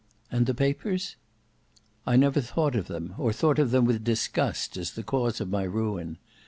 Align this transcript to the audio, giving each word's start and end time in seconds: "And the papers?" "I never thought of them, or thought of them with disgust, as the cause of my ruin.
"And 0.31 0.47
the 0.47 0.55
papers?" 0.55 1.15
"I 2.07 2.15
never 2.15 2.41
thought 2.41 2.73
of 2.75 2.87
them, 2.87 3.13
or 3.19 3.31
thought 3.31 3.59
of 3.59 3.69
them 3.69 3.85
with 3.85 4.03
disgust, 4.03 4.75
as 4.75 4.93
the 4.93 5.03
cause 5.03 5.39
of 5.39 5.51
my 5.51 5.61
ruin. 5.61 6.17